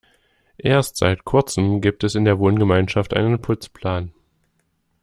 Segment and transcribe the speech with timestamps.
[0.57, 4.11] Erst seit Kurzem gibt es in der Wohngemeinschaft einen Putzplan.